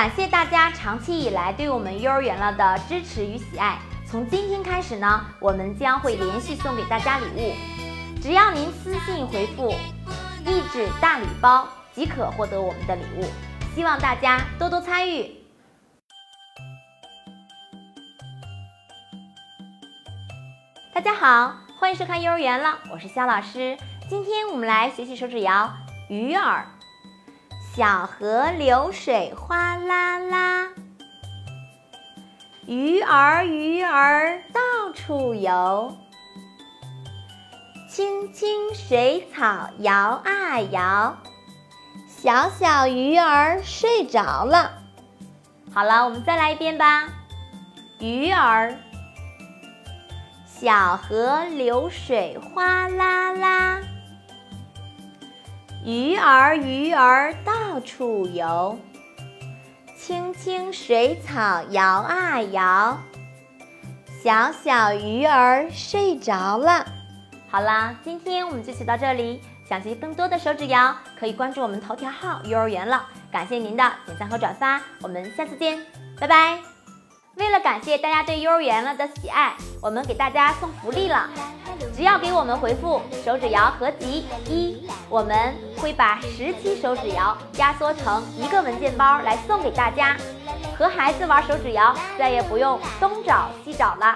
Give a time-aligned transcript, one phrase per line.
[0.00, 3.78] 感谢大家长期以来对我们幼儿园了的支持与喜爱。
[4.06, 7.54] 从今天开始呢，我们将会连续送给大家礼物，
[8.22, 9.74] 只要您私信回复
[10.46, 13.26] “一纸大礼包”即可获得我们的礼物。
[13.74, 15.36] 希望大家多多参与。
[20.94, 23.76] 大家好，欢迎收看幼儿园了，我是肖老师。
[24.08, 25.70] 今天我们来学习手指谣
[26.14, 26.66] 《鱼儿》。
[27.76, 30.66] 小河流水哗啦啦，
[32.66, 35.96] 鱼儿鱼儿到处游，
[37.88, 41.16] 青青水草摇啊摇，
[42.08, 44.72] 小小鱼儿睡着了。
[45.72, 47.08] 好了，我们再来一遍吧。
[48.00, 48.74] 鱼儿，
[50.44, 53.59] 小河流水哗啦啦。
[55.84, 58.78] 鱼儿鱼儿到处游，
[59.96, 62.98] 青青水草摇啊摇，
[64.22, 66.84] 小小鱼儿睡着了。
[67.50, 69.40] 好啦，今天我们就学到这里。
[69.66, 73.06] 想学更多的手指谣，可以关注我们头条号“幼儿园了”。
[73.30, 75.78] 感谢您的点赞和转发，我们下次见，
[76.18, 76.79] 拜拜。
[77.36, 81.30] 为了感谢大家对幼儿园了的喜爱，我们给大家送福利了。
[81.96, 90.16] 只要给我们回复“手指谣合集一”，我们会把十期手指谣压缩成一个文件包来送给大家。
[90.76, 94.14] 和孩子玩手指谣，再也不用东找西找了。